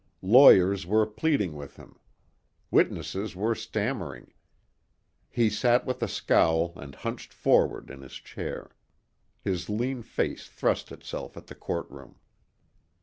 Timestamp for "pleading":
1.05-1.53